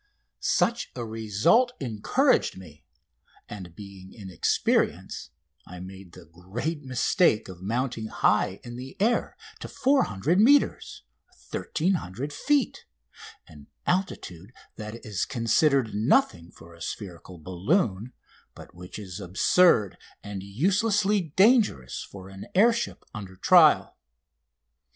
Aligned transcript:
Such 0.39 0.91
a 0.95 1.05
result 1.05 1.73
encouraged 1.79 2.57
me, 2.57 2.83
and, 3.47 3.75
being 3.75 4.11
inexperienced, 4.11 5.29
I 5.67 5.79
made 5.79 6.13
the 6.13 6.25
great 6.25 6.81
mistake 6.81 7.47
of 7.47 7.61
mounting 7.61 8.07
high 8.07 8.59
in 8.63 8.77
the 8.77 8.97
air 8.99 9.37
to 9.59 9.67
400 9.67 10.39
metres 10.39 11.03
(1300 11.51 12.33
feet), 12.33 12.85
an 13.47 13.67
altitude 13.85 14.51
that 14.75 15.05
is 15.05 15.23
considered 15.23 15.93
nothing 15.93 16.49
for 16.49 16.73
a 16.73 16.81
spherical 16.81 17.37
balloon, 17.37 18.11
but 18.55 18.73
which 18.73 18.97
is 18.97 19.19
absurd 19.19 19.99
and 20.23 20.41
uselessly 20.41 21.31
dangerous 21.35 22.01
for 22.01 22.27
an 22.29 22.47
air 22.55 22.73
ship 22.73 23.05
under 23.13 23.35
trial. 23.35 23.95